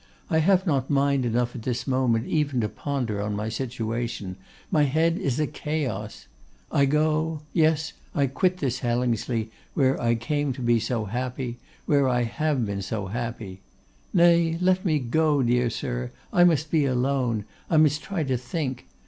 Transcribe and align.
I 0.31 0.39
have 0.39 0.65
not 0.65 0.89
mind 0.89 1.27
enough 1.27 1.53
at 1.53 1.61
this 1.61 1.85
moment 1.85 2.25
even 2.25 2.59
to 2.61 2.69
ponder 2.69 3.21
on 3.21 3.35
my 3.35 3.49
situation. 3.49 4.35
My 4.71 4.85
head 4.85 5.19
is 5.19 5.39
a 5.39 5.45
chaos. 5.45 6.25
I 6.71 6.85
go; 6.85 7.41
yes, 7.53 7.93
I 8.15 8.25
quit 8.25 8.57
this 8.57 8.79
Hellingsley, 8.79 9.51
where 9.75 10.01
I 10.01 10.15
came 10.15 10.53
to 10.53 10.61
be 10.63 10.79
so 10.79 11.05
happy, 11.05 11.59
where 11.85 12.09
I 12.09 12.23
have 12.23 12.65
been 12.65 12.81
so 12.81 13.05
happy. 13.05 13.59
Nay, 14.11 14.57
let 14.59 14.83
me 14.83 14.97
go, 14.97 15.43
dear 15.43 15.69
sir! 15.69 16.09
I 16.33 16.45
must 16.45 16.71
be 16.71 16.85
alone, 16.85 17.45
I 17.69 17.77
must 17.77 18.01
try 18.01 18.23
to 18.23 18.37
think. 18.37 18.87